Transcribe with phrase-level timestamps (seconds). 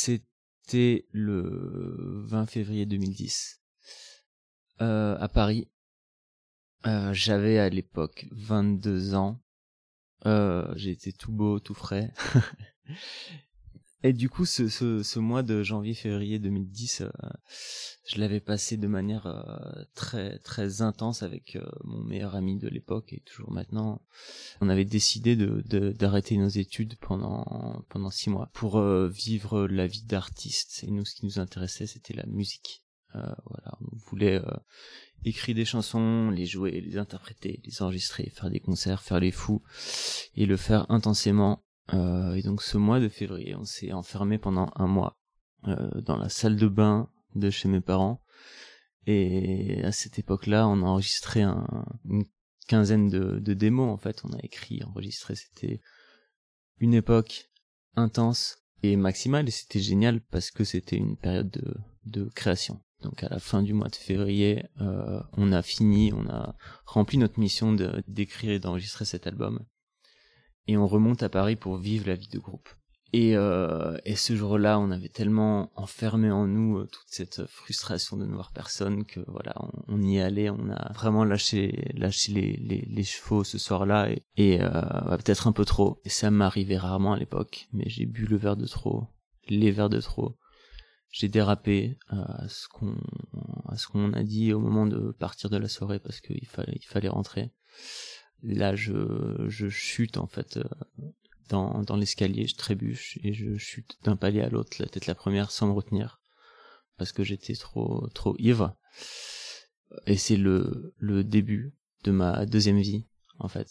[0.00, 3.60] C'était le 20 février 2010
[4.80, 5.68] euh, à Paris.
[6.86, 9.42] Euh, J'avais à l'époque 22 ans.
[10.24, 12.12] Euh, J'étais tout beau, tout frais.
[14.04, 17.10] Et du coup, ce, ce, ce mois de janvier-février 2010, euh,
[18.06, 22.68] je l'avais passé de manière euh, très très intense avec euh, mon meilleur ami de
[22.68, 24.00] l'époque et toujours maintenant.
[24.60, 30.04] On avait décidé de d'arrêter nos études pendant pendant six mois pour vivre la vie
[30.04, 30.84] d'artiste.
[30.84, 32.84] Et nous, ce qui nous intéressait, c'était la musique.
[33.14, 34.40] voilà, on voulait
[35.24, 39.62] écrire des chansons, les jouer, les interpréter, les enregistrer, faire des concerts, faire les fous
[40.36, 44.70] et le faire intensément euh, et donc ce mois de février, on s'est enfermé pendant
[44.76, 45.18] un mois
[45.66, 48.22] euh, dans la salle de bain de chez mes parents.
[49.06, 51.66] Et à cette époque-là, on a enregistré un,
[52.04, 52.24] une
[52.66, 54.22] quinzaine de, de démos en fait.
[54.24, 55.34] On a écrit, enregistré.
[55.34, 55.80] C'était
[56.78, 57.50] une époque
[57.96, 61.74] intense et maximale et c'était génial parce que c'était une période de,
[62.04, 62.82] de création.
[63.02, 67.16] Donc à la fin du mois de février, euh, on a fini, on a rempli
[67.16, 67.72] notre mission
[68.06, 69.64] d'écrire et d'enregistrer cet album
[70.68, 72.68] et on remonte à Paris pour vivre la vie de groupe.
[73.14, 78.18] Et, euh, et ce jour-là, on avait tellement enfermé en nous euh, toute cette frustration
[78.18, 79.54] de ne voir personne que voilà,
[79.88, 84.22] on, y allait, on a vraiment lâché, lâché les, les, les chevaux ce soir-là et,
[84.36, 86.02] et euh, peut-être un peu trop.
[86.04, 89.06] Et ça m'arrivait rarement à l'époque, mais j'ai bu le verre de trop,
[89.48, 90.36] les verres de trop.
[91.10, 92.94] J'ai dérapé euh, à ce qu'on
[93.68, 96.76] à ce qu'on a dit au moment de partir de la soirée parce qu'il fallait
[96.76, 97.50] il fallait rentrer
[98.42, 100.64] là je, je chute en fait euh,
[101.48, 105.14] dans, dans l'escalier, je trébuche et je chute d'un palier à l'autre, la tête la
[105.14, 106.20] première sans me retenir
[106.96, 108.76] parce que j'étais trop trop ivre.
[110.06, 113.06] Et c'est le le début de ma deuxième vie
[113.38, 113.68] en fait.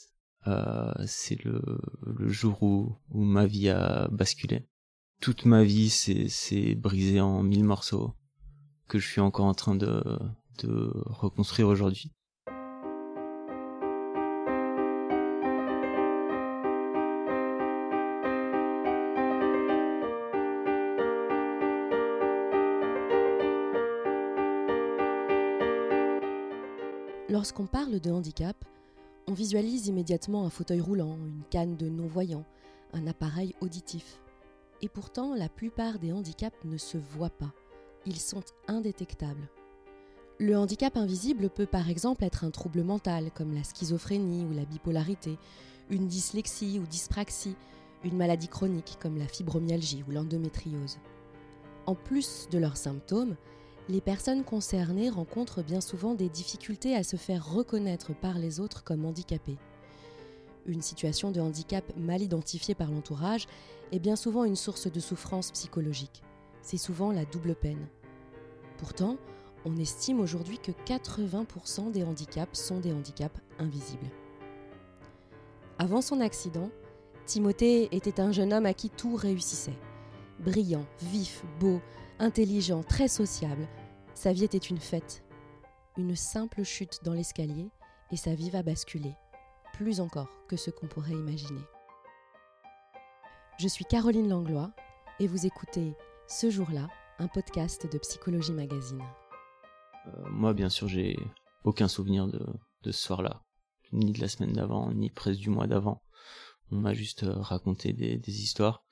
[0.48, 1.62] Euh, c'est le
[2.02, 4.68] le jour où où ma vie a basculé.
[5.22, 8.16] Toute ma vie c'est c'est brisé en mille morceaux
[8.88, 10.02] que je suis encore en train de
[10.60, 12.12] de reconstruire aujourd'hui.
[27.38, 28.56] Lorsqu'on parle de handicap,
[29.28, 32.44] on visualise immédiatement un fauteuil roulant, une canne de non-voyant,
[32.94, 34.20] un appareil auditif.
[34.82, 37.54] Et pourtant, la plupart des handicaps ne se voient pas.
[38.08, 39.48] Ils sont indétectables.
[40.40, 44.66] Le handicap invisible peut par exemple être un trouble mental comme la schizophrénie ou la
[44.66, 45.38] bipolarité,
[45.92, 47.56] une dyslexie ou dyspraxie,
[48.04, 50.98] une maladie chronique comme la fibromyalgie ou l'endométriose.
[51.86, 53.36] En plus de leurs symptômes,
[53.90, 58.84] les personnes concernées rencontrent bien souvent des difficultés à se faire reconnaître par les autres
[58.84, 59.58] comme handicapées.
[60.66, 63.48] Une situation de handicap mal identifiée par l'entourage
[63.94, 66.22] est bien souvent une source de souffrance psychologique.
[66.62, 67.88] C'est souvent la double peine.
[68.78, 69.16] Pourtant,
[69.64, 74.10] on estime aujourd'hui que 80% des handicaps sont des handicaps invisibles.
[75.80, 76.70] Avant son accident,
[77.26, 79.78] Timothée était un jeune homme à qui tout réussissait.
[80.40, 81.80] Brillant, vif, beau,
[82.20, 83.68] intelligent, très sociable,
[84.14, 85.24] sa vie était une fête.
[85.98, 87.70] Une simple chute dans l'escalier
[88.12, 89.14] et sa vie va basculer,
[89.74, 91.62] plus encore que ce qu'on pourrait imaginer.
[93.60, 94.72] Je suis Caroline Langlois
[95.20, 95.96] et vous écoutez
[96.28, 96.90] Ce jour-là,
[97.20, 99.04] un podcast de Psychologie Magazine.
[100.08, 101.18] Euh, moi, bien sûr, j'ai
[101.64, 102.40] aucun souvenir de,
[102.86, 103.44] ce soir-là,
[103.92, 106.04] ni de la semaine d'avant, ni presque du mois d'avant.
[106.72, 108.84] On m'a juste euh, raconté des, des histoires.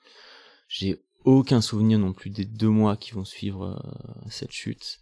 [0.68, 5.00] J'ai aucun souvenir non plus des deux mois qui vont suivre euh, cette chute.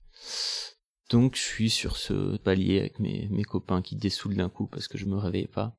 [1.11, 4.89] Donc je suis sur ce palier avec mes, mes copains qui dessoulent d'un coup parce
[4.89, 5.77] que je me réveillais pas.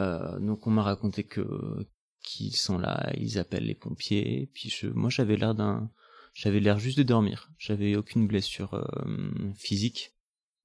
[0.00, 1.86] Euh, donc on m'a raconté que
[2.20, 4.50] qu'ils sont là, ils appellent les pompiers.
[4.52, 5.90] Puis je, moi j'avais l'air d'un,
[6.34, 7.50] j'avais l'air juste de dormir.
[7.58, 10.14] J'avais aucune blessure euh, physique,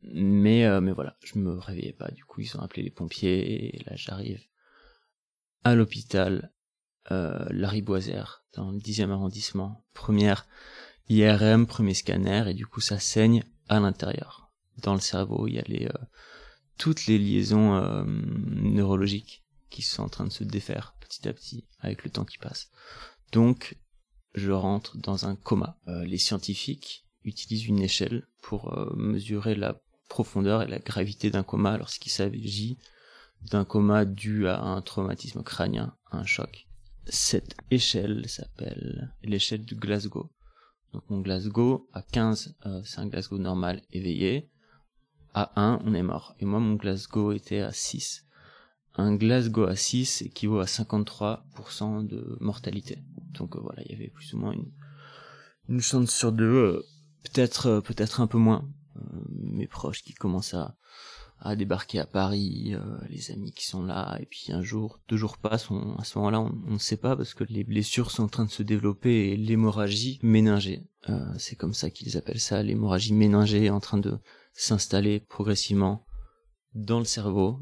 [0.01, 2.09] mais euh, mais voilà, je me réveillais pas.
[2.11, 4.41] Du coup ils ont appelé les pompiers et là j'arrive
[5.63, 6.51] à l'hôpital
[7.12, 9.84] euh, Larry Boisère dans le 10e arrondissement.
[9.94, 10.46] Première
[11.09, 14.52] IRM, premier scanner, et du coup ça saigne à l'intérieur.
[14.78, 16.06] Dans le cerveau, il y a les, euh,
[16.78, 21.66] toutes les liaisons euh, neurologiques qui sont en train de se défaire petit à petit
[21.79, 22.70] avec le temps qui passe.
[23.32, 23.78] Donc,
[24.35, 25.78] je rentre dans un coma.
[25.88, 31.78] Euh, les scientifiques utilisent une échelle pour mesurer la profondeur et la gravité d'un coma
[31.78, 32.79] lorsqu'il s'agit
[33.41, 36.68] d'un coma dû à un traumatisme crânien, un choc.
[37.11, 40.29] Cette échelle s'appelle l'échelle du Glasgow.
[40.94, 44.50] Donc mon Glasgow, à 15, euh, c'est un Glasgow normal éveillé.
[45.34, 46.35] À 1, on est mort.
[46.40, 48.26] Et moi, mon Glasgow était à 6.
[48.96, 53.03] Un Glasgow à 6 équivaut à 53% de mortalité.
[53.32, 54.72] Donc euh, voilà, il y avait plus ou moins une,
[55.67, 56.85] une chance sur deux,
[57.23, 58.70] peut-être peut-être un peu moins.
[59.29, 60.76] mes proches qui commencent à
[61.41, 65.16] à débarquer à Paris, euh, les amis qui sont là, et puis un jour, deux
[65.16, 68.28] jours passent, à ce moment-là, on ne sait pas parce que les blessures sont en
[68.28, 73.14] train de se développer et l'hémorragie méningée, euh, c'est comme ça qu'ils appellent ça, l'hémorragie
[73.14, 74.18] méningée en train de
[74.53, 76.06] s'installer progressivement
[76.74, 77.59] dans le cerveau.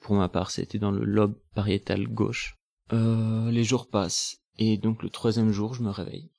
[0.00, 2.58] Pour ma part, c'était dans le lobe pariétal gauche.
[2.92, 6.32] Euh, les jours passent et donc le troisième jour, je me réveille.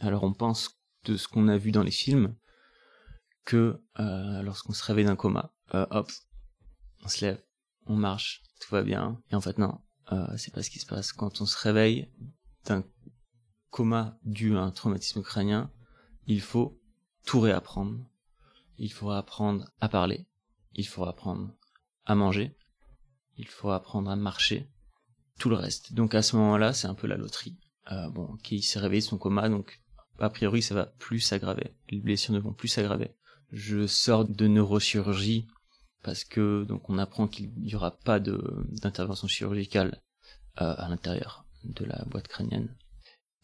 [0.00, 2.34] Alors on pense de ce qu'on a vu dans les films
[3.46, 6.10] que lorsqu'on se réveille d'un coma, hop,
[7.04, 7.42] on se lève,
[7.86, 9.20] on marche, tout va bien.
[9.30, 9.80] Et en fait, non,
[10.12, 11.12] euh, c'est pas ce qui se passe.
[11.12, 12.10] Quand on se réveille
[12.64, 12.84] d'un
[13.70, 15.70] coma dû à un traumatisme crânien,
[16.26, 16.80] il faut
[17.24, 17.98] tout réapprendre.
[18.78, 20.26] Il faut apprendre à parler,
[20.74, 21.54] il faut apprendre
[22.04, 22.54] à manger,
[23.38, 24.70] il faut apprendre à marcher,
[25.38, 25.94] tout le reste.
[25.94, 27.58] Donc à ce moment-là, c'est un peu la loterie.
[27.92, 29.80] Euh, bon, il s'est réveillé de son coma, donc
[30.18, 31.74] a priori ça va plus s'aggraver.
[31.90, 33.14] Les blessures ne vont plus s'aggraver.
[33.50, 35.46] Je sors de neurochirurgie
[36.06, 40.00] parce que donc on apprend qu'il n'y aura pas d'intervention chirurgicale
[40.62, 42.72] euh, à l'intérieur de la boîte crânienne.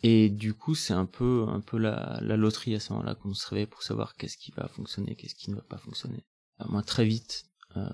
[0.04, 3.34] Et du coup, c'est un peu un peu la, la loterie à ce moment-là qu'on
[3.34, 6.24] se réveille pour savoir qu'est-ce qui va fonctionner, qu'est-ce qui ne va pas fonctionner.
[6.60, 7.90] Euh, moi, très vite, euh,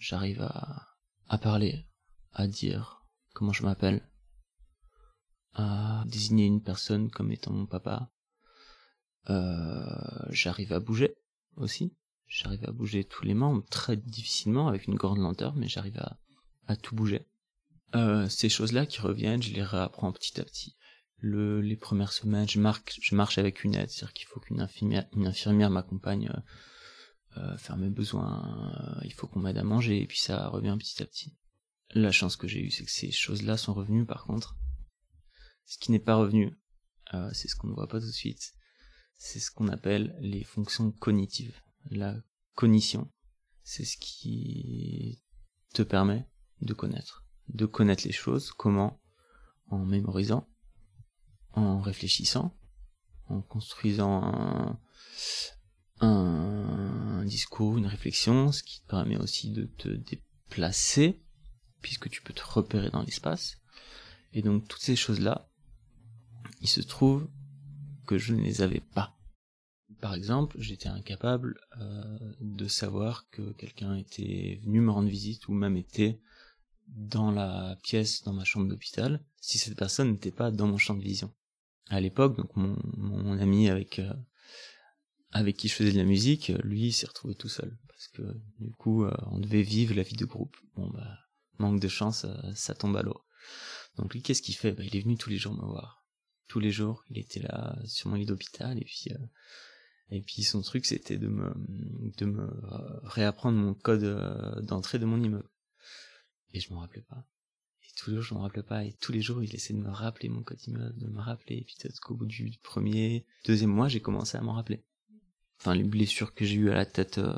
[0.00, 0.88] j'arrive à,
[1.28, 1.86] à parler,
[2.32, 4.02] à dire comment je m'appelle,
[5.54, 8.10] à désigner une personne comme étant mon papa.
[10.30, 11.14] j'arrive à bouger
[11.54, 11.94] aussi
[12.28, 16.18] j'arrive à bouger tous les membres très difficilement avec une grande lenteur, mais j'arrive à,
[16.66, 17.26] à tout bouger.
[17.94, 20.76] Euh, ces choses-là qui reviennent, je les réapprends petit à petit.
[21.20, 24.60] Le, les premières semaines, je, marque, je marche avec une aide, c'est-à-dire qu'il faut qu'une
[24.60, 26.40] infirmière, une infirmière m'accompagne euh,
[27.36, 30.76] euh, faire mes besoins, euh, il faut qu'on m'aide à manger, et puis ça revient
[30.78, 31.36] petit à petit.
[31.94, 34.56] La chance que j'ai eue, c'est que ces choses-là sont revenues par contre.
[35.64, 36.58] Ce qui n'est pas revenu,
[37.14, 38.54] euh, c'est ce qu'on ne voit pas tout de suite,
[39.16, 41.60] c'est ce qu'on appelle les fonctions cognitives
[41.90, 42.16] la
[42.54, 43.10] cognition,
[43.62, 45.22] c'est ce qui
[45.74, 46.26] te permet
[46.60, 49.00] de connaître, de connaître les choses, comment
[49.66, 50.48] En mémorisant,
[51.52, 52.56] en réfléchissant,
[53.26, 54.80] en construisant
[56.00, 61.22] un, discours, une réflexion, ce qui te permet aussi de te déplacer,
[61.82, 63.58] puisque tu peux te repérer dans l'espace.
[64.32, 65.50] Et donc toutes ces choses-là,
[66.62, 67.28] il se trouve
[68.06, 69.17] que je ne les avais pas.
[70.00, 75.52] Par exemple, j'étais incapable euh, de savoir que quelqu'un était venu me rendre visite ou
[75.52, 76.20] même était
[76.88, 80.94] dans la pièce dans ma chambre d'hôpital si cette personne n'était pas dans mon champ
[80.94, 81.34] de vision.
[81.88, 84.12] À l'époque, donc mon, ami avec euh,
[85.32, 88.22] avec qui je faisais de la musique, lui s'est retrouvé tout seul parce que
[88.60, 90.56] du coup euh, on devait vivre la vie de groupe.
[90.76, 91.18] Bon bah
[91.58, 93.20] manque de chance, ça tombe à l'eau.
[93.96, 94.72] Donc lui qu'est-ce qu'il fait?
[94.72, 96.04] Bah, il est venu tous les jours me voir.
[96.46, 99.08] Tous les jours, il était là sur mon lit d'hôpital et puis
[100.10, 101.52] et puis son truc, c'était de me,
[102.16, 102.48] de me
[103.02, 105.48] réapprendre mon code euh, d'entrée de mon immeuble.
[106.52, 107.26] Et je m'en rappelais pas.
[107.82, 108.84] Et tous les jours, je m'en rappelais pas.
[108.84, 111.56] Et tous les jours, il essayait de me rappeler mon code immeuble, de me rappeler.
[111.56, 114.82] Et puis peut-être qu'au bout du premier, deuxième mois, j'ai commencé à m'en rappeler.
[115.60, 117.34] Enfin, les blessures que j'ai eues à la tête euh,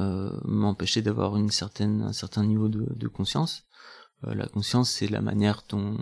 [0.00, 3.66] euh, m'empêchaient d'avoir une certaine, un certain niveau de, de conscience.
[4.24, 5.98] Euh, la conscience, c'est la manière dont,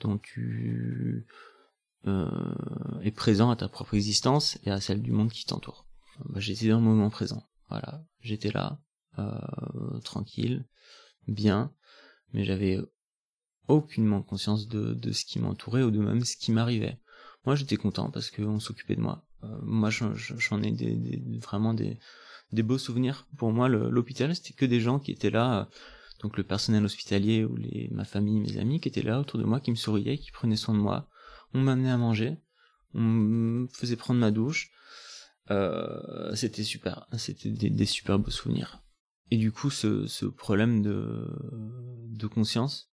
[0.00, 1.26] dont tu
[2.06, 5.86] euh, est présent à ta propre existence et à celle du monde qui t'entoure.
[6.26, 7.48] Bah, j'étais dans le moment présent.
[7.68, 8.78] Voilà, j'étais là,
[9.18, 10.66] euh, tranquille,
[11.26, 11.72] bien,
[12.32, 12.80] mais j'avais
[13.68, 16.98] aucunement conscience de, de ce qui m'entourait ou de même ce qui m'arrivait.
[17.44, 19.24] Moi, j'étais content parce qu'on s'occupait de moi.
[19.44, 21.98] Euh, moi, j'en ai des, des, vraiment des,
[22.52, 23.26] des beaux souvenirs.
[23.36, 25.68] Pour moi, l'hôpital, c'était que des gens qui étaient là,
[26.20, 29.44] donc le personnel hospitalier ou les, ma famille, mes amis, qui étaient là autour de
[29.44, 31.08] moi, qui me souriaient, qui prenaient soin de moi,
[31.54, 32.38] on m'amenait à manger,
[32.94, 34.70] on me faisait prendre ma douche.
[35.50, 38.82] Euh, c'était super, c'était des, super beaux souvenirs.
[39.30, 42.90] Et du coup, ce, problème de, conscience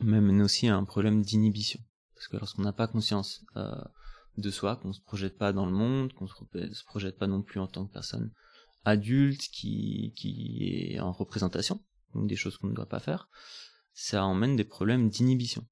[0.00, 1.80] m'amène aussi à un problème d'inhibition.
[2.14, 3.82] Parce que lorsqu'on n'a pas conscience euh,
[4.36, 7.60] de soi, qu'on se projette pas dans le monde, qu'on se projette pas non plus
[7.60, 8.30] en tant que personne
[8.84, 11.82] adulte qui, qui est en représentation,
[12.14, 13.28] donc des choses qu'on ne doit pas faire,
[13.92, 15.66] ça emmène des problèmes d'inhibition.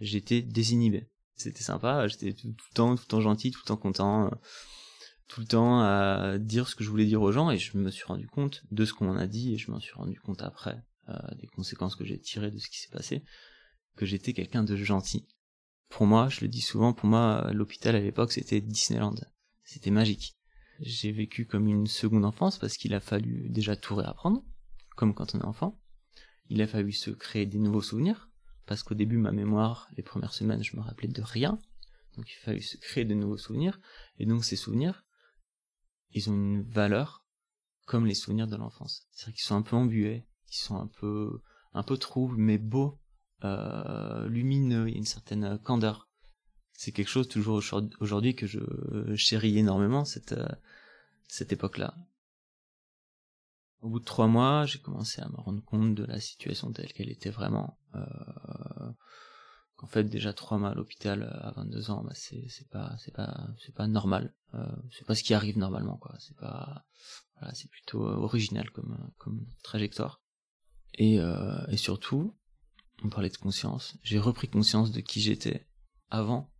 [0.00, 2.06] J'étais désinhibé c'était sympa.
[2.08, 4.30] J'étais tout, le temps, tout le temps gentil, tout le temps content, euh,
[5.28, 7.50] tout le temps à dire ce que je voulais dire aux gens.
[7.50, 9.94] Et je me suis rendu compte de ce qu'on a dit et je m'en suis
[9.94, 13.24] rendu compte après euh, des conséquences que j'ai tirées de ce qui s'est passé,
[13.96, 15.26] que j'étais quelqu'un de gentil.
[15.88, 19.14] Pour moi, je le dis souvent, pour moi, l'hôpital à l'époque, c'était Disneyland.
[19.64, 20.36] C'était magique.
[20.80, 24.44] J'ai vécu comme une seconde enfance parce qu'il a fallu déjà tout réapprendre,
[24.96, 25.80] comme quand on est enfant.
[26.48, 28.28] Il a fallu se créer des nouveaux souvenirs,
[28.66, 31.58] parce qu'au début, ma mémoire, les premières semaines, je me rappelais de rien,
[32.16, 33.80] Donc il fallait se créer de nouveaux souvenirs.
[34.18, 35.04] Et donc ces souvenirs,
[36.12, 37.24] ils ont une valeur
[37.86, 39.06] comme les souvenirs de l'enfance.
[39.10, 41.42] C'est-à-dire qu'ils sont un peu embués, ils sont un peu,
[41.74, 42.98] un peu troubles, mais beaux,
[43.44, 46.08] euh, lumineux, il y a une certaine candeur.
[46.72, 47.62] C'est quelque chose toujours
[48.00, 48.60] aujourd'hui que je
[49.16, 50.48] chéris énormément, cette, euh,
[51.28, 51.94] cette époque-là.
[53.84, 56.90] Au bout de trois mois, j'ai commencé à me rendre compte de la situation telle
[56.94, 57.78] qu'elle était vraiment.
[57.94, 58.00] Euh,
[59.76, 62.96] qu'en fait, déjà trois mois à l'hôpital euh, à 22 ans, bah, c'est c'est pas
[62.98, 64.32] c'est pas c'est pas normal.
[64.54, 66.16] Euh, c'est pas ce qui arrive normalement, quoi.
[66.18, 66.86] C'est pas
[67.38, 70.22] voilà, c'est plutôt euh, original comme comme trajectoire.
[70.94, 72.34] Et euh, et surtout,
[73.02, 73.98] on parlait de conscience.
[74.02, 75.68] J'ai repris conscience de qui j'étais
[76.08, 76.50] avant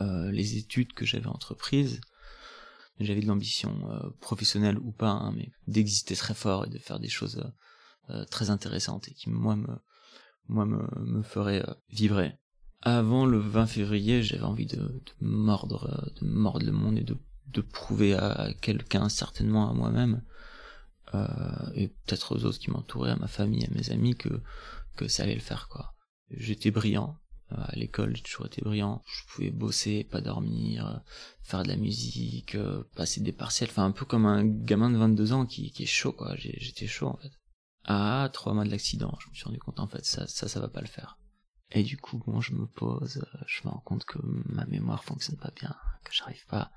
[0.00, 2.00] euh, les études que j'avais entreprises
[3.00, 7.00] j'avais de l'ambition euh, professionnelle ou pas, hein, mais d'exister très fort et de faire
[7.00, 9.68] des choses euh, euh, très intéressantes et qui moi me
[10.48, 12.36] moi me, me ferait vibrer.
[12.82, 17.16] Avant le 20 février, j'avais envie de, de, mordre de mordre le monde et de,
[17.46, 20.24] de prouver à quelqu'un, certainement à moi-même,
[21.74, 24.40] et peut-être aux autres qui m'entouraient, à ma famille, à mes amis, que
[24.96, 25.94] que ça allait le faire quoi.
[26.30, 27.16] J'étais brillant,
[27.56, 29.02] à l'école, j'ai toujours été brillant.
[29.06, 30.98] Je pouvais bosser, pas dormir, euh,
[31.42, 33.70] faire de la musique, euh, passer des partiels.
[33.70, 36.34] Enfin, un peu comme un gamin de 22 ans qui, qui est chaud, quoi.
[36.36, 37.32] J'étais chaud, en fait.
[37.84, 40.60] À trois mois de l'accident, je me suis rendu compte, en fait, ça, ça, ça
[40.60, 41.18] va pas le faire.
[41.72, 45.04] Et du coup, bon, je me pose, euh, je me rends compte que ma mémoire
[45.04, 46.70] fonctionne pas bien, que j'arrive pas,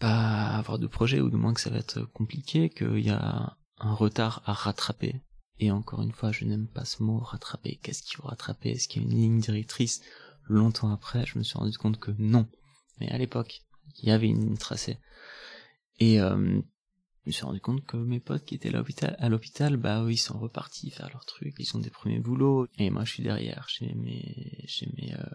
[0.00, 3.10] pas à avoir de projet, ou du moins que ça va être compliqué, qu'il y
[3.10, 5.22] a un retard à rattraper
[5.60, 7.78] et encore une fois, je n'aime pas ce mot rattraper.
[7.82, 8.70] Qu'est-ce qu'il faut rattraper?
[8.70, 10.02] Est-ce qu'il y a une ligne directrice?
[10.44, 12.48] Longtemps après, je me suis rendu compte que non.
[13.00, 13.62] Mais à l'époque,
[14.00, 14.98] il y avait une ligne tracée.
[15.98, 16.60] Et euh,
[17.24, 20.16] je me suis rendu compte que mes potes qui étaient à l'hôpital, bah eux, ils
[20.16, 22.68] sont repartis faire leur truc, ils ont des premiers boulots.
[22.78, 25.34] Et moi, je suis derrière, chez mes, chez mes, euh,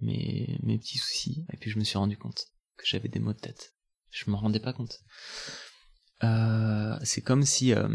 [0.00, 1.44] mes, mes petits soucis.
[1.52, 2.46] Et puis je me suis rendu compte
[2.76, 3.74] que j'avais des maux de tête.
[4.10, 4.98] Je me rendais pas compte.
[6.24, 7.88] Euh, c'est comme si euh,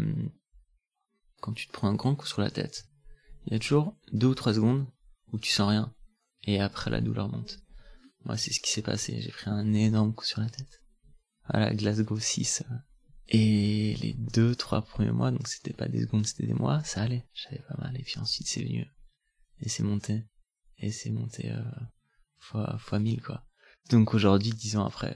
[1.44, 2.88] quand tu te prends un grand coup sur la tête,
[3.44, 4.86] il y a toujours deux ou trois secondes
[5.30, 5.94] où tu sens rien,
[6.44, 7.60] et après la douleur monte.
[8.24, 10.82] Moi, c'est ce qui s'est passé, j'ai pris un énorme coup sur la tête.
[11.50, 12.62] Voilà, Glasgow 6.
[12.62, 12.74] Euh.
[13.28, 17.02] Et les deux, trois premiers mois, donc c'était pas des secondes, c'était des mois, ça
[17.02, 18.90] allait, j'avais pas mal, et puis ensuite c'est venu,
[19.60, 20.24] et c'est monté,
[20.78, 21.62] et c'est monté euh,
[22.38, 23.44] fois, fois mille, quoi.
[23.90, 25.14] Donc aujourd'hui, dix ans après,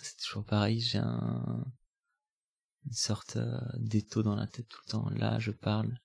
[0.00, 1.66] c'est toujours pareil, j'ai un,
[2.86, 5.08] une sorte euh, d'étau dans la tête tout le temps.
[5.10, 5.98] Là, je parle,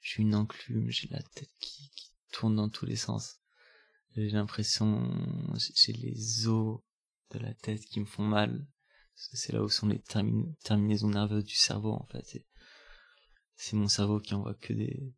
[0.00, 3.40] suis une enclume, j'ai la tête qui, qui tourne dans tous les sens.
[4.14, 5.10] J'ai l'impression,
[5.74, 6.80] j'ai les os
[7.30, 8.66] de la tête qui me font mal.
[9.14, 10.02] C'est là où sont les
[10.62, 12.46] terminaisons nerveuses du cerveau, en fait.
[13.56, 15.14] C'est mon cerveau qui envoie que des,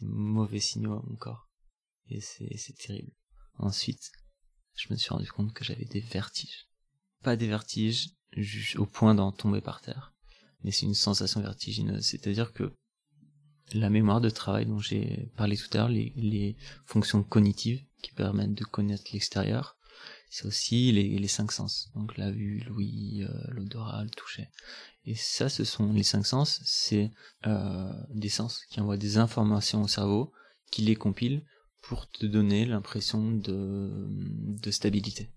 [0.00, 1.50] des mauvais signaux à mon corps.
[2.08, 3.12] Et c'est terrible.
[3.54, 4.12] Ensuite,
[4.74, 6.68] je me suis rendu compte que j'avais des vertiges.
[7.24, 8.10] Pas des vertiges
[8.76, 10.12] au point d'en tomber par terre.
[10.62, 12.04] Mais c'est une sensation vertigineuse.
[12.04, 12.70] C'est-à-dire que
[13.72, 18.54] la mémoire de travail dont j'ai parlé tout à l'heure, les, fonctions cognitives qui permettent
[18.54, 19.78] de connaître l'extérieur,
[20.28, 21.90] c'est aussi les, cinq sens.
[21.94, 24.48] Donc la vue, l'ouïe, euh, l'odorat, le toucher.
[25.06, 27.10] Et ça, ce sont les cinq sens, c'est
[27.46, 30.30] euh, des sens qui envoient des informations au cerveau,
[30.70, 31.42] qui les compilent
[31.80, 35.30] pour te donner l'impression de stabilité.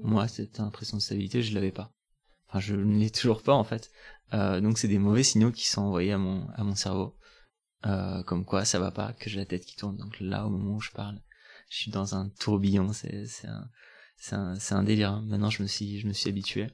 [0.00, 1.92] Moi, cette impression de stabilité, je l'avais pas.
[2.48, 3.90] Enfin, je ne l'ai toujours pas en fait.
[4.34, 7.16] Euh, donc, c'est des mauvais signaux qui sont envoyés à mon à mon cerveau,
[7.86, 9.96] euh, comme quoi ça va pas, que j'ai la tête qui tourne.
[9.96, 11.20] Donc là, au moment où je parle,
[11.70, 12.92] je suis dans un tourbillon.
[12.92, 13.70] C'est c'est un
[14.16, 15.20] c'est un délire.
[15.22, 16.68] Maintenant, je me suis je me suis habitué.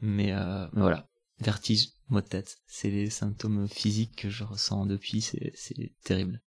[0.00, 1.08] Mais, euh, mais voilà,
[1.40, 5.20] vertige, maux de tête, c'est les symptômes physiques que je ressens depuis.
[5.20, 6.40] C'est c'est terrible.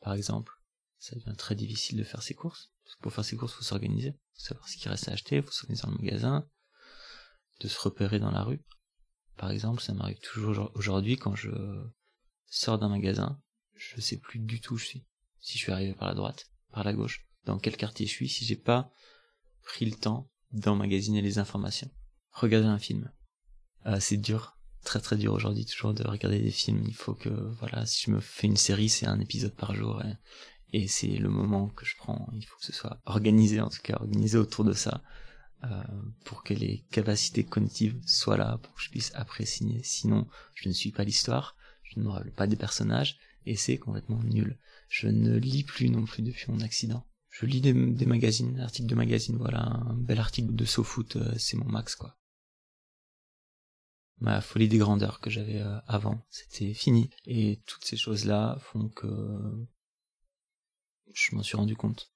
[0.00, 0.52] Par exemple,
[0.98, 2.72] ça devient très difficile de faire ses courses.
[2.84, 5.42] Parce que pour faire ses courses, faut s'organiser, faut savoir ce qu'il reste à acheter,
[5.42, 6.48] faut s'organiser dans le magasin,
[7.60, 8.64] de se repérer dans la rue.
[9.36, 11.50] Par exemple, ça m'arrive toujours aujourd'hui quand je
[12.46, 13.40] sors d'un magasin,
[13.74, 15.06] je sais plus du tout où je suis.
[15.40, 18.28] Si je suis arrivé par la droite, par la gauche, dans quel quartier je suis,
[18.28, 18.90] si j'ai pas
[19.62, 21.90] pris le temps d'emmagasiner les informations.
[22.30, 23.10] Regarder un film.
[23.86, 26.84] Euh, c'est dur, très très dur aujourd'hui toujours de regarder des films.
[26.86, 30.02] Il faut que, voilà, si je me fais une série, c'est un épisode par jour.
[30.02, 30.14] Et
[30.76, 32.28] et c'est le moment que je prends.
[32.34, 35.02] Il faut que ce soit organisé, en tout cas, organisé autour de ça,
[35.64, 35.82] euh,
[36.26, 39.80] pour que les capacités cognitives soient là, pour que je puisse apprécier.
[39.82, 43.16] Sinon, je ne suis pas l'histoire, je ne me rappelle pas des personnages,
[43.46, 44.58] et c'est complètement nul.
[44.90, 47.06] Je ne lis plus non plus depuis mon accident.
[47.30, 51.32] Je lis des, des magazines, articles de magazines, voilà, un bel article de SoFoot, euh,
[51.38, 52.18] c'est mon max, quoi.
[54.18, 57.08] Ma folie des grandeurs que j'avais euh, avant, c'était fini.
[57.24, 59.06] Et toutes ces choses-là font que
[61.16, 62.12] je m'en suis rendu compte.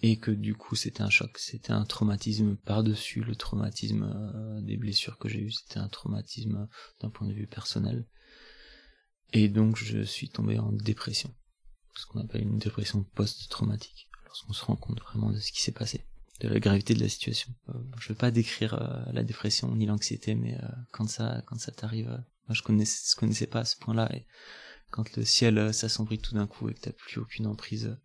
[0.00, 4.76] Et que du coup, c'était un choc, c'était un traumatisme par-dessus le traumatisme euh, des
[4.76, 6.68] blessures que j'ai eues, c'était un traumatisme
[7.00, 8.06] d'un point de vue personnel.
[9.32, 11.34] Et donc, je suis tombé en dépression,
[11.96, 15.72] ce qu'on appelle une dépression post-traumatique, lorsqu'on se rend compte vraiment de ce qui s'est
[15.72, 16.04] passé
[16.40, 17.52] de la gravité de la situation.
[17.70, 21.58] Euh, je veux pas décrire euh, la dépression ni l'anxiété, mais euh, quand ça, quand
[21.58, 24.10] ça t'arrive, moi je connaissais, je connaissais pas à ce point-là,
[24.90, 27.96] quand le ciel s'assombrit tout d'un coup et que t'as plus aucune emprise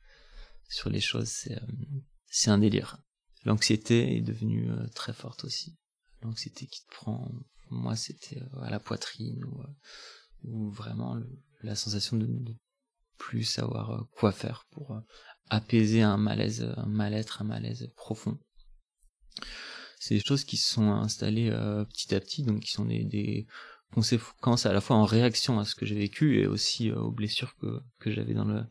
[0.69, 1.59] sur les choses, c'est,
[2.27, 2.97] c'est un délire.
[3.45, 5.77] L'anxiété est devenue très forte aussi.
[6.21, 7.31] L'anxiété qui te prend,
[7.69, 9.43] moi c'était à la poitrine
[10.43, 11.17] ou, vraiment
[11.61, 12.51] la sensation de ne
[13.17, 15.01] plus savoir quoi faire pour
[15.49, 18.39] apaiser un malaise, un mal-être, un malaise profond.
[19.99, 23.05] C'est des choses qui se sont installées euh, petit à petit, donc qui sont des,
[23.05, 23.47] des,
[23.93, 27.11] conséquences à la fois en réaction à ce que j'ai vécu et aussi euh, aux
[27.11, 28.63] blessures que, que j'avais dans le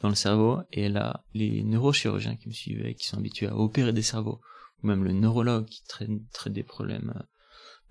[0.00, 0.60] dans le cerveau.
[0.70, 4.40] Et là, les neurochirurgiens qui me suivaient, qui sont habitués à opérer des cerveaux,
[4.82, 7.22] ou même le neurologue qui traite, traite des problèmes euh,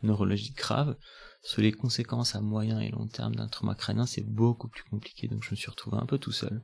[0.04, 0.96] neurologiques graves,
[1.42, 5.28] sur les conséquences à moyen et long terme d'un trauma crânien, c'est beaucoup plus compliqué.
[5.28, 6.64] Donc je me suis retrouvé un peu tout seul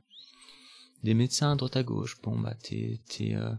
[1.04, 2.20] des médecins à droite à gauche.
[2.22, 3.52] Bon bah t'es t'es euh,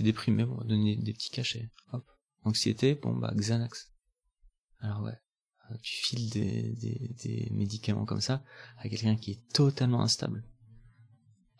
[0.00, 1.70] déprimé, on va donner des petits cachets.
[1.92, 2.04] Hop.
[2.44, 3.90] Anxiété, bon bah Xanax.
[4.80, 5.18] Alors ouais,
[5.82, 6.74] tu files des,
[7.22, 8.42] des, médicaments comme ça
[8.78, 10.44] à quelqu'un qui est totalement instable.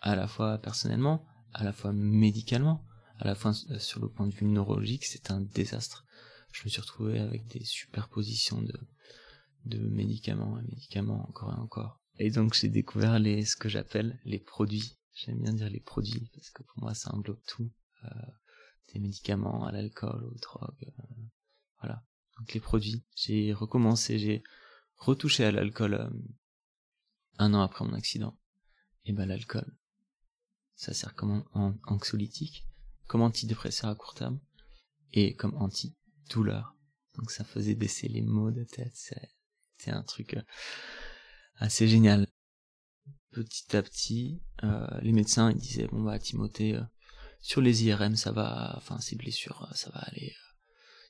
[0.00, 2.84] À la fois personnellement, à la fois médicalement,
[3.18, 6.04] à la fois euh, sur le point de vue neurologique, c'est un désastre.
[6.52, 8.78] Je me suis retrouvé avec des superpositions de,
[9.64, 12.00] de médicaments et médicaments encore et encore.
[12.18, 16.28] Et donc j'ai découvert les, ce que j'appelle les produits J'aime bien dire les produits
[16.34, 17.70] parce que pour moi ça englobe tout,
[18.04, 18.08] euh,
[18.92, 21.22] des médicaments, à l'alcool, aux drogues, euh,
[21.80, 22.02] voilà.
[22.52, 23.04] Les produits.
[23.14, 24.42] J'ai recommencé, j'ai
[24.96, 26.10] retouché à l'alcool euh,
[27.38, 28.38] un an après mon accident.
[29.04, 29.66] Et ben l'alcool,
[30.76, 31.44] ça sert comme
[31.84, 32.66] anxiolytique,
[33.06, 34.40] comme antidépresseur à court terme
[35.12, 36.74] et comme anti-douleur.
[37.16, 38.94] Donc ça faisait baisser les maux de tête.
[38.94, 40.36] C'était un truc
[41.56, 42.26] assez génial
[43.34, 46.82] petit à petit, euh, les médecins ils disaient bon bah Timothée, euh,
[47.40, 50.34] sur les IRM ça va, enfin ces blessures euh, ça va aller,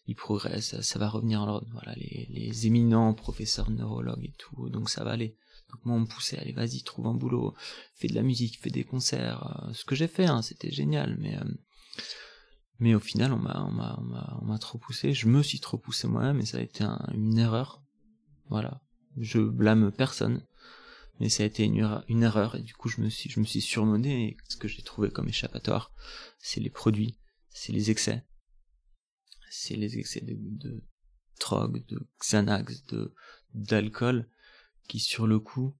[0.07, 1.67] il progresse, ça va revenir en l'ordre.
[1.73, 5.37] Voilà les, les éminents professeurs neurologues et tout, donc ça va aller.
[5.71, 7.55] Donc moi on me poussait, allez vas-y trouve un boulot,
[7.95, 11.37] fais de la musique, fais des concerts, ce que j'ai fait, hein, c'était génial, mais
[12.81, 15.79] mais au final on m'a on m'a on m'a trop poussé, je me suis trop
[15.79, 17.83] poussé moi-même et ça a été une erreur.
[18.51, 18.83] Voilà,
[19.17, 20.43] je blâme personne
[21.21, 23.61] mais ça a été une, erreur et du coup je me suis je me suis
[23.61, 25.93] surmené et ce que j'ai trouvé comme échappatoire
[26.39, 27.17] c'est les produits
[27.51, 28.25] c'est les excès
[29.57, 30.83] c'est les excès de,
[31.41, 33.15] drogue de Xanax de
[33.55, 34.29] d'alcool
[34.89, 35.77] qui sur le coup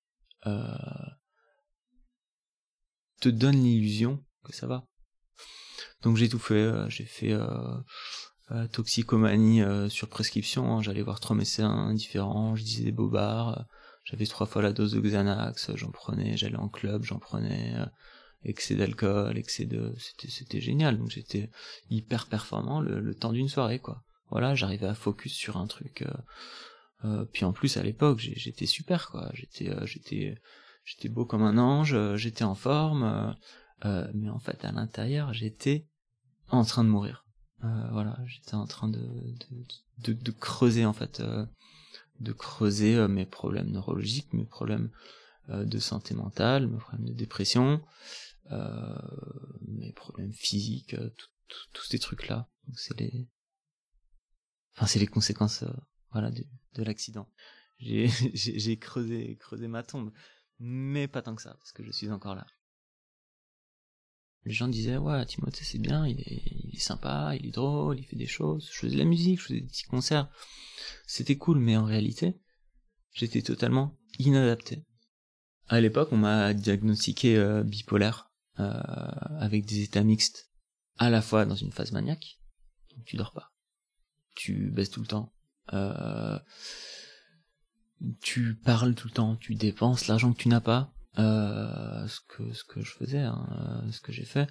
[0.47, 0.77] euh,
[3.21, 4.87] te donnent l'illusion que ça va
[6.03, 10.83] donc j'ai tout fait euh, j'ai fait euh, toxicomanie sur prescription hein.
[10.83, 13.67] j'allais voir trois médecins différents je disais des bobards
[14.05, 17.75] j'avais trois fois la dose de Xanax, j'en prenais, j'allais en club, j'en prenais,
[18.45, 20.99] excès d'alcool, excès de, c'était, c'était génial.
[20.99, 21.51] Donc j'étais
[21.91, 24.03] hyper performant le, temps d'une soirée, quoi.
[24.31, 26.03] Voilà, j'arrivais à focus sur un truc.
[26.03, 26.11] Euh,
[27.05, 29.31] euh, puis en plus à l'époque, j'étais super, quoi.
[29.35, 30.41] J'étais, j'étais,
[30.85, 33.37] j'étais beau comme un ange, j'étais en forme,
[33.85, 35.87] mais en fait à l'intérieur, j'étais
[36.49, 37.27] en train de mourir.
[37.61, 39.35] voilà, j'étais en train de,
[39.99, 41.23] de, creuser en fait
[42.21, 44.91] de creuser euh, mes problèmes neurologiques, mes problèmes
[45.51, 47.77] euh, de santé mentale, mes problèmes de dépression, euh,
[48.51, 50.97] mes problèmes physiques,
[51.73, 52.49] tous ces trucs-là.
[52.75, 53.29] C'est les,
[54.77, 55.65] enfin c'est les conséquences,
[56.13, 57.29] voilà, de, de l'accident.
[57.85, 60.13] J'ai, creusé, creusé ma tombe,
[60.59, 62.47] mais pas tant que ça, parce que je suis encore là.
[64.45, 67.99] Les gens disaient ouais Timothée c'est bien il est, il est sympa il est drôle
[67.99, 68.69] il fait des choses.
[68.73, 70.31] Je faisais de la musique je faisais des petits concerts.
[71.07, 72.39] C'était cool mais en réalité
[73.13, 74.85] j'étais totalement inadapté.
[75.69, 78.81] À l'époque on m'a diagnostiqué euh, bipolaire euh,
[79.39, 80.51] avec des états mixtes
[80.99, 82.39] à la fois dans une phase maniaque
[83.05, 83.53] tu dors pas
[84.35, 85.33] tu baisses tout le temps
[85.73, 86.39] euh,
[88.21, 92.53] tu parles tout le temps tu dépenses l'argent que tu n'as pas euh, ce que
[92.53, 93.47] ce que je faisais, hein,
[93.87, 94.49] euh, ce que j'ai fait,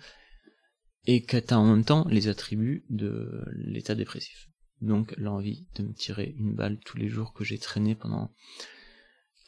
[1.06, 4.48] et que t'as en même temps les attributs de l'état dépressif.
[4.82, 8.32] Donc l'envie de me tirer une balle tous les jours que j'ai traîné pendant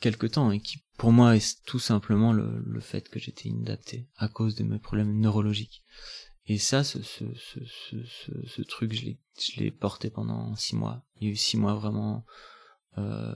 [0.05, 4.27] quelque temps et qui pour moi est tout simplement le, fait que j'étais inadapté à
[4.27, 5.83] cause de mes problèmes neurologiques.
[6.45, 7.97] Et ça, ce, ce, ce,
[8.45, 9.15] ce, truc, je
[9.57, 11.03] l'ai, porté pendant six mois.
[11.15, 12.23] Il y a eu six mois vraiment
[12.99, 13.33] euh,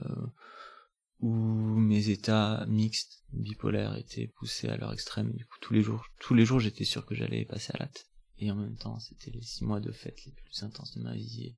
[1.18, 5.32] où mes états mixtes, bipolaires, étaient poussés à leur extrême.
[5.32, 8.08] Du coup, tous les jours, tous les jours, j'étais sûr que j'allais passer à l'acte.
[8.38, 11.16] Et en même temps, c'était les six mois de fête les plus intenses de ma
[11.16, 11.56] vie.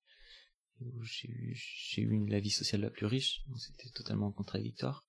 [0.95, 1.57] Où j'ai eu,
[1.97, 5.05] eu la vie sociale la plus riche, c'était totalement contradictoire.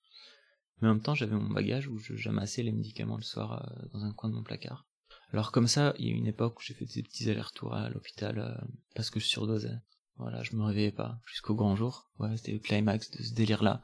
[0.82, 3.88] Mais en même temps, j'avais mon bagage où je j'amassais les médicaments le soir euh,
[3.94, 4.86] dans un coin de mon placard.
[5.32, 7.74] Alors comme ça, il y a eu une époque où j'ai fait des petits allers-retours
[7.74, 8.54] à l'hôpital euh,
[8.96, 9.78] parce que je surdosais.
[10.18, 12.12] Voilà, je me réveillais pas jusqu'au grand jour.
[12.20, 13.82] Ouais, c'était le climax de ce délire-là.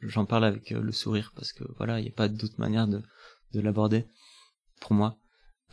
[0.00, 2.88] J'en parle avec euh, le sourire parce que voilà, il n'y a pas d'autre manière
[2.88, 3.02] de,
[3.52, 4.06] de l'aborder
[4.80, 5.18] pour moi.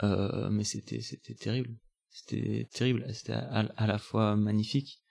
[0.02, 1.78] Mais c'était c'était terrible.
[2.16, 3.06] C'était terrible.
[3.12, 5.02] C'était à, la fois magnifique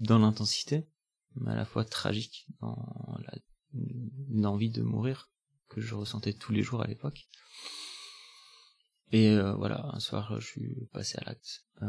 [0.00, 0.88] dans l'intensité,
[1.36, 3.18] mais à la fois tragique dans
[4.30, 5.30] l'envie de mourir
[5.68, 7.28] que je ressentais tous les jours à l'époque.
[9.12, 11.64] Et euh, voilà, un soir, je suis passé à l'acte.
[11.82, 11.86] Euh,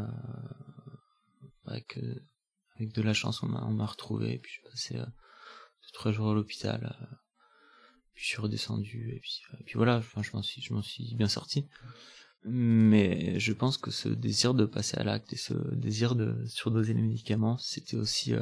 [1.66, 2.24] avec, euh,
[2.76, 5.12] avec de la chance, on m'a, retrouvé, et puis je suis passé
[5.92, 6.96] trois jours à l'hôpital.
[8.14, 11.68] Puis je suis redescendu, et puis, voilà, je m'en suis bien sorti.
[12.44, 16.92] Mais je pense que ce désir de passer à l'acte et ce désir de surdoser
[16.92, 18.34] les médicaments, c'était aussi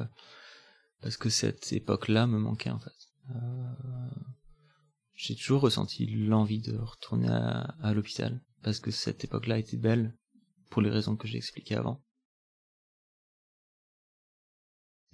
[1.03, 2.93] parce que cette époque-là me manquait en fait.
[5.15, 10.17] j'ai toujours ressenti l'envie de retourner à, à l'hôpital parce que cette époque-là était belle
[10.71, 12.03] pour les raisons que j'ai expliquées avant.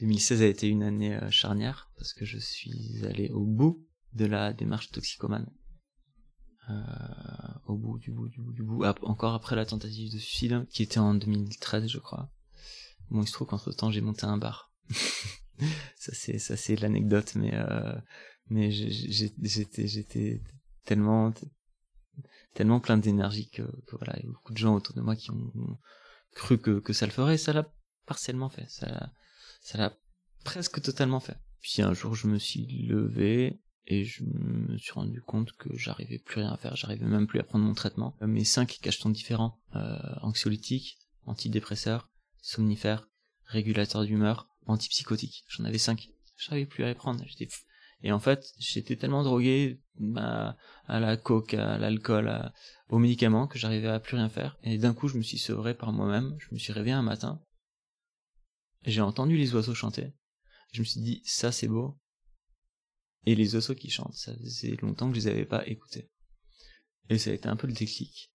[0.00, 4.26] 2016 a été une année euh, charnière parce que je suis allé au bout de
[4.26, 5.50] la démarche toxicomane.
[6.68, 6.74] Euh,
[7.66, 8.84] au bout, du bout, du bout, du bout.
[9.02, 12.28] encore après la tentative de suicide, qui était en 2013, je crois.
[13.10, 14.72] Bon, il se trouve qu'entre temps, j'ai monté un bar.
[14.90, 17.94] ça c'est, ça c'est l'anecdote, mais euh,
[18.48, 20.42] mais j'étais, j'étais
[20.84, 21.32] tellement,
[22.54, 25.16] tellement plein d'énergie que, que, voilà, il y a beaucoup de gens autour de moi
[25.16, 25.52] qui ont
[26.32, 27.38] cru que, que ça le ferait.
[27.38, 27.70] Ça l'a
[28.06, 28.68] partiellement fait.
[28.68, 29.10] Ça,
[29.60, 29.96] ça l'a
[30.44, 31.36] presque totalement fait.
[31.60, 36.18] Puis un jour, je me suis levé et je me suis rendu compte que j'arrivais
[36.18, 38.16] plus rien à faire, j'arrivais même plus à prendre mon traitement.
[38.20, 42.08] Mes cinq cachetons différents, euh, anxiolytiques, antidépresseurs,
[42.42, 43.08] somnifères,
[43.46, 46.08] régulateurs d'humeur, antipsychotiques, j'en avais cinq.
[46.36, 47.48] J'arrivais plus à les prendre, j'étais
[48.02, 52.52] et en fait, j'étais tellement drogué bah, à la coke, à l'alcool,
[52.90, 54.58] aux médicaments que j'arrivais à plus rien faire.
[54.62, 56.36] Et d'un coup, je me suis sevré par moi-même.
[56.38, 57.40] Je me suis réveillé un matin
[58.86, 60.12] j'ai entendu les oiseaux chanter.
[60.72, 61.98] Je me suis dit, ça c'est beau.
[63.26, 66.08] Et les oiseaux qui chantent, ça faisait longtemps que je les avais pas écoutés.
[67.08, 68.32] Et ça a été un peu le déclic.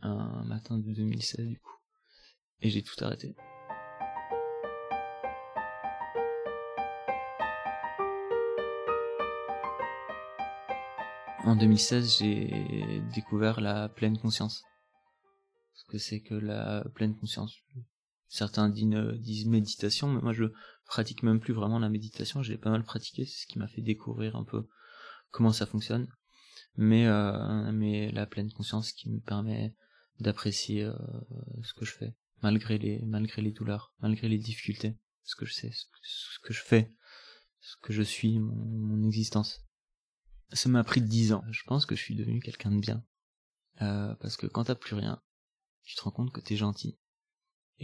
[0.00, 1.76] Un matin de 2016 du coup.
[2.60, 3.34] Et j'ai tout arrêté.
[11.44, 14.62] En 2016, j'ai découvert la pleine conscience.
[15.74, 17.56] Ce que c'est que la pleine conscience.
[18.28, 20.44] Certains disent méditation, mais moi je
[20.86, 22.42] pratique même plus vraiment la méditation.
[22.42, 24.68] J'ai pas mal pratiqué, c'est ce qui m'a fait découvrir un peu
[25.30, 26.08] comment ça fonctionne.
[26.76, 29.74] Mais euh, mais la pleine conscience qui me permet
[30.20, 30.94] d'apprécier euh,
[31.62, 35.52] ce que je fais, malgré les malgré les douleurs, malgré les difficultés, ce que je
[35.52, 35.70] sais,
[36.02, 36.94] ce que je fais,
[37.60, 39.64] ce que je suis, mon, mon existence.
[40.52, 41.44] Ça m'a pris dix ans.
[41.50, 43.04] Je pense que je suis devenu quelqu'un de bien.
[43.80, 45.22] Euh, parce que quand t'as plus rien,
[45.82, 46.98] tu te rends compte que t'es gentil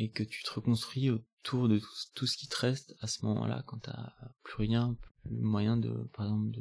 [0.00, 1.80] et que tu te reconstruis autour de
[2.14, 4.12] tout, ce qui te reste à ce moment-là, quand t'as
[4.44, 6.56] plus rien, plus moyen de, par exemple,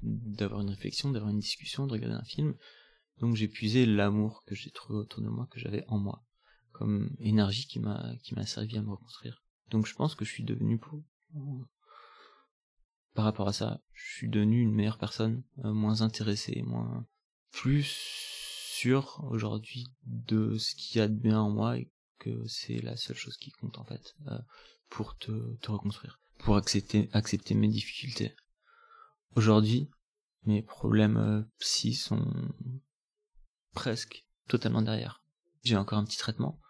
[0.00, 2.54] d'avoir une réflexion, d'avoir une discussion, de regarder un film.
[3.18, 6.24] Donc j'ai puisé l'amour que j'ai trouvé autour de moi, que j'avais en moi,
[6.70, 9.44] comme énergie qui m'a qui m'a servi à me reconstruire.
[9.68, 11.04] Donc je pense que je suis devenu pour
[13.12, 17.06] par rapport à ça, je suis devenu une meilleure personne, euh, moins intéressée, moins
[17.50, 18.41] plus
[19.30, 23.16] aujourd'hui de ce qu'il y a de bien en moi et que c'est la seule
[23.16, 24.38] chose qui compte en fait euh,
[24.88, 28.34] pour te, te reconstruire, pour accepter, accepter mes difficultés.
[29.34, 29.90] Aujourd'hui,
[30.44, 32.26] mes problèmes euh, psy sont
[33.72, 35.24] presque totalement derrière.
[35.64, 36.60] J'ai encore un petit traitement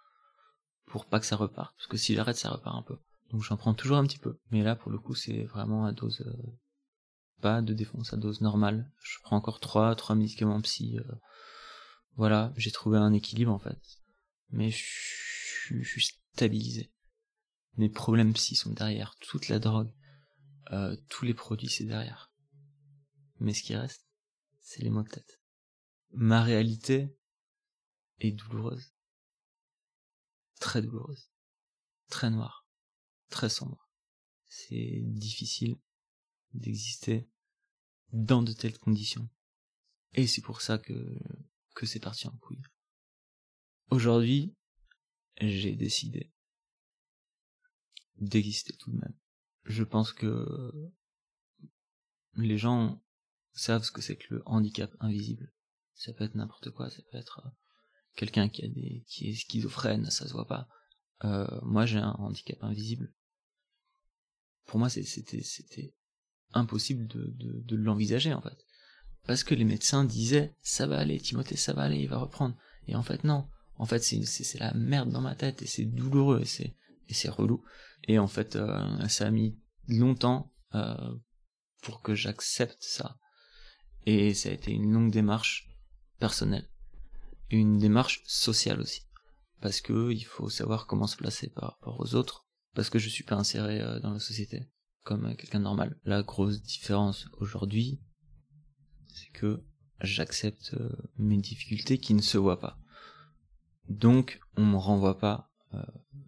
[0.87, 2.99] pour pas que ça reparte, parce que si j'arrête, ça repart un peu.
[3.31, 4.39] Donc j'en prends toujours un petit peu.
[4.51, 6.53] Mais là, pour le coup, c'est vraiment à dose euh,
[7.41, 8.91] pas de défense, à dose normale.
[9.03, 10.99] Je prends encore trois, trois médicaments psy
[12.17, 13.79] voilà, j'ai trouvé un équilibre en fait.
[14.51, 16.93] Mais je suis stabilisé.
[17.77, 19.17] Mes problèmes psy sont derrière.
[19.21, 19.93] Toute la drogue,
[20.73, 22.33] euh, tous les produits, c'est derrière.
[23.41, 24.07] Mais ce qui reste,
[24.61, 25.41] c'est les mots de tête.
[26.13, 27.17] Ma réalité
[28.21, 28.93] est douloureuse.
[30.61, 31.31] Très douloureuse.
[32.09, 32.67] Très noire.
[33.31, 33.89] Très sombre.
[34.49, 35.77] C'est difficile
[36.53, 37.29] d'exister
[38.13, 39.29] dans de telles conditions.
[40.13, 41.19] Et c'est pour ça que
[41.75, 42.63] que c'est parti en couille.
[43.91, 44.55] Aujourd'hui,
[45.41, 46.33] j'ai décidé
[48.17, 49.15] d'exister tout de même.
[49.65, 50.73] Je pense que
[52.35, 53.03] les gens
[53.53, 55.53] savent ce que c'est que le handicap invisible.
[55.95, 57.51] Ça peut être n'importe quoi, ça peut être euh,
[58.17, 60.69] quelqu'un qui a des qui est schizophrène, ça se voit pas.
[61.25, 63.13] Euh, moi j'ai un handicap invisible.
[64.67, 65.95] Pour moi c'était c'était
[66.55, 68.65] impossible de, de, de l'envisager en fait.
[69.27, 72.57] Parce que les médecins disaient ça va aller, Timothée ça va aller, il va reprendre.
[72.89, 73.47] Et en fait non.
[73.77, 76.75] En fait c'est la merde dans ma tête et c'est douloureux et c'est
[77.09, 77.63] et c'est relou.
[78.05, 79.59] Et en fait euh, ça a mis
[79.89, 81.15] longtemps euh,
[81.83, 83.19] pour que j'accepte ça.
[84.07, 85.69] Et ça a été une longue démarche
[86.19, 86.69] personnelle,
[87.51, 89.03] une démarche sociale aussi,
[89.61, 93.09] parce que il faut savoir comment se placer par rapport aux autres, parce que je
[93.09, 94.69] suis pas inséré euh, dans la société
[95.05, 95.99] comme quelqu'un normal.
[96.05, 98.01] La grosse différence aujourd'hui,
[99.15, 99.63] c'est que
[100.01, 102.79] j'accepte euh, mes difficultés qui ne se voient pas.
[103.89, 105.83] Donc, on me renvoie pas euh,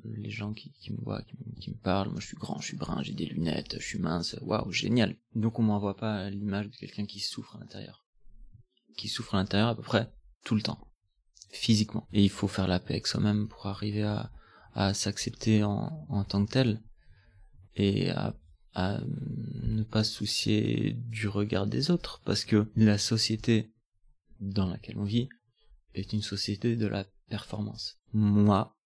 [0.04, 1.22] les gens qui, qui me voient,
[1.60, 3.98] qui, me parlent, moi je suis grand, je suis brun, j'ai des lunettes, je suis
[3.98, 5.16] mince, waouh, génial.
[5.34, 8.04] Donc on m'envoie pas l'image de quelqu'un qui souffre à l'intérieur.
[8.96, 10.12] Qui souffre à l'intérieur à peu près
[10.44, 10.78] tout le temps.
[11.50, 12.06] Physiquement.
[12.12, 14.30] Et il faut faire la paix avec soi-même pour arriver à,
[14.74, 16.82] à s'accepter en, en tant que tel.
[17.76, 18.34] Et à,
[18.74, 19.00] à
[19.62, 22.20] ne pas se soucier du regard des autres.
[22.24, 23.72] Parce que la société
[24.40, 25.28] dans laquelle on vit
[25.94, 27.98] est une société de la performance.
[28.12, 28.76] Moi,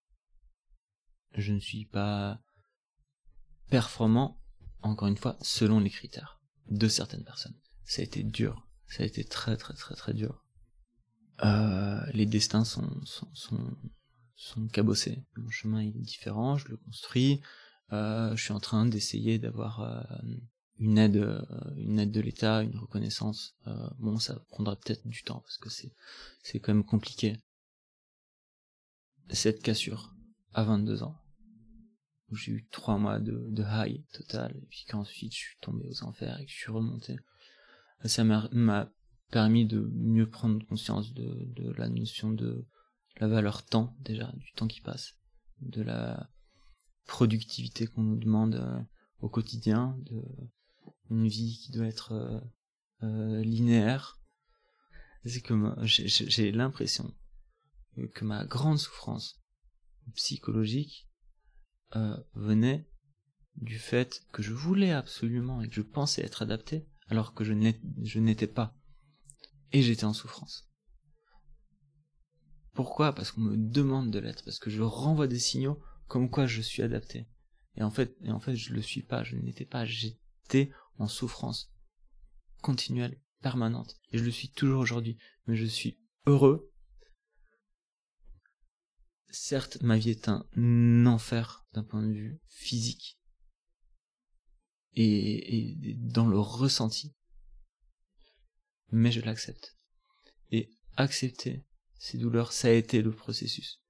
[1.33, 2.41] je ne suis pas
[3.69, 4.41] performant,
[4.81, 7.57] encore une fois, selon les critères de certaines personnes.
[7.83, 10.45] Ça a été dur, ça a été très très très très dur.
[11.43, 13.77] Euh, les destins sont, sont, sont,
[14.35, 15.23] sont cabossés.
[15.37, 17.41] Mon chemin est différent, je le construis.
[17.91, 20.01] Euh, je suis en train d'essayer d'avoir euh,
[20.77, 21.41] une aide, euh,
[21.75, 23.55] une aide de l'État, une reconnaissance.
[23.99, 25.93] Bon, ça prendra peut-être du temps parce que c'est,
[26.43, 27.37] c'est quand même compliqué.
[29.31, 30.15] Cette cassure,
[30.53, 31.19] à 22 ans,
[32.31, 35.85] où j'ai eu trois mois de, de high total, et puis qu'ensuite je suis tombé
[35.87, 37.17] aux enfers et que je suis remonté.
[38.05, 38.91] Ça m'a
[39.29, 42.65] permis de mieux prendre conscience de, de la notion de
[43.17, 45.15] la valeur temps, déjà, du temps qui passe,
[45.61, 46.29] de la
[47.09, 48.81] productivité qu'on nous demande euh,
[49.19, 50.23] au quotidien, de
[51.09, 52.39] une vie qui doit être euh,
[53.03, 54.19] euh, linéaire.
[55.25, 57.13] C'est que j'ai l'impression
[58.13, 59.41] que ma grande souffrance
[60.15, 61.09] psychologique
[62.35, 62.89] venait
[63.57, 68.19] du fait que je voulais absolument et que je pensais être adapté alors que je
[68.19, 68.77] n'étais pas.
[69.73, 70.69] Et j'étais en souffrance.
[72.73, 73.13] Pourquoi?
[73.13, 76.61] Parce qu'on me demande de l'être, parce que je renvoie des signaux comme quoi je
[76.61, 77.27] suis adapté.
[77.75, 81.07] Et en fait, et en fait, je le suis pas, je n'étais pas, j'étais en
[81.07, 81.71] souffrance
[82.61, 83.95] continuelle, permanente.
[84.11, 85.17] Et je le suis toujours aujourd'hui.
[85.47, 86.69] Mais je suis heureux
[89.31, 93.19] certes, ma vie est un enfer d'un point de vue physique
[94.93, 97.15] et, et dans le ressenti,
[98.91, 99.77] mais je l'accepte.
[100.49, 101.63] Et accepter
[101.99, 103.83] ces douleurs, ça a été le processus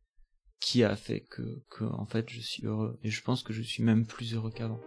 [0.60, 3.00] qui a fait que, que, en fait, je suis heureux.
[3.04, 4.82] Et je pense que je suis même plus heureux qu'avant.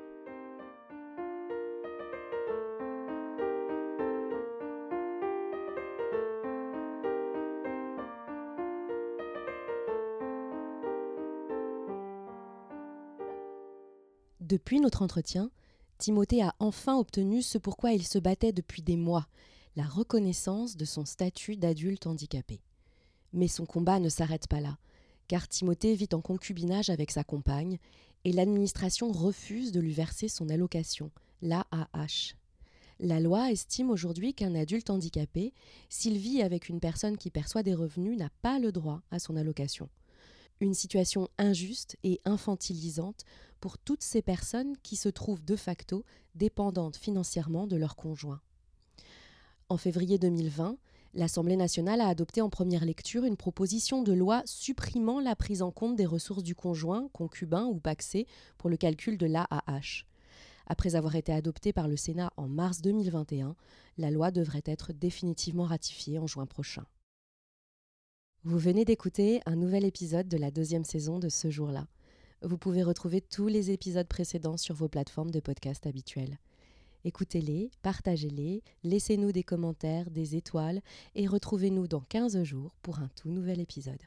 [14.40, 15.50] Depuis notre entretien,
[15.96, 19.26] Timothée a enfin obtenu ce pourquoi il se battait depuis des mois,
[19.76, 22.61] la reconnaissance de son statut d'adulte handicapé.
[23.32, 24.76] Mais son combat ne s'arrête pas là,
[25.28, 27.78] car Timothée vit en concubinage avec sa compagne
[28.24, 32.35] et l'administration refuse de lui verser son allocation, l'AAH.
[33.00, 35.52] La loi estime aujourd'hui qu'un adulte handicapé,
[35.88, 39.37] s'il vit avec une personne qui perçoit des revenus, n'a pas le droit à son
[39.37, 39.88] allocation
[40.62, 43.24] une situation injuste et infantilisante
[43.61, 46.04] pour toutes ces personnes qui se trouvent de facto
[46.35, 48.40] dépendantes financièrement de leur conjoint.
[49.68, 50.76] En février 2020,
[51.14, 55.70] l'Assemblée nationale a adopté en première lecture une proposition de loi supprimant la prise en
[55.70, 60.05] compte des ressources du conjoint, concubin ou paxé pour le calcul de l'AAH.
[60.66, 63.57] Après avoir été adoptée par le Sénat en mars 2021,
[63.98, 66.87] la loi devrait être définitivement ratifiée en juin prochain.
[68.44, 71.87] Vous venez d'écouter un nouvel épisode de la deuxième saison de ce jour-là.
[72.42, 76.38] Vous pouvez retrouver tous les épisodes précédents sur vos plateformes de podcast habituelles.
[77.04, 80.80] Écoutez-les, partagez-les, laissez-nous des commentaires, des étoiles
[81.16, 84.02] et retrouvez-nous dans 15 jours pour un tout nouvel épisode.